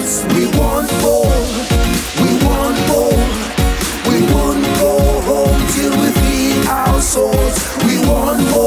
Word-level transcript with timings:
yes, 0.00 0.24
we 0.34 0.46
want 0.58 0.90
more. 1.02 1.40
We 2.22 2.30
want 2.46 2.76
more. 2.88 3.20
We 4.08 4.18
won't 4.32 4.64
go 4.80 4.92
home 5.28 5.60
till 5.74 5.92
we 6.00 6.08
feed 6.20 6.66
our 6.66 7.00
souls. 7.00 7.58
We 7.86 7.98
want 8.08 8.40
more. 8.50 8.59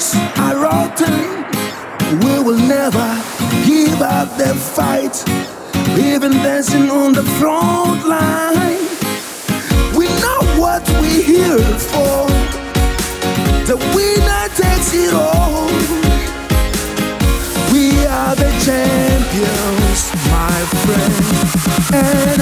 Foes 0.00 0.14
are 0.38 0.56
rotten. 0.56 1.44
We 2.24 2.34
will 2.42 2.58
never 2.58 3.08
give 3.66 4.00
up 4.02 4.28
the 4.36 4.54
fight, 4.54 5.16
even 5.98 6.32
dancing 6.32 6.90
on 6.90 7.12
the 7.12 7.22
front 7.38 8.06
line. 8.06 8.82
We 9.98 10.06
know 10.22 10.40
what 10.62 10.82
we're 11.00 11.24
here 11.34 11.58
for. 11.90 12.26
The 13.70 13.76
winner 13.94 14.44
takes 14.62 14.90
it 14.94 15.12
all. 15.14 15.66
We 17.72 17.84
are 18.06 18.34
the 18.34 18.50
champions, 18.66 20.00
my 20.34 20.58
friend, 20.82 22.04
and. 22.04 22.39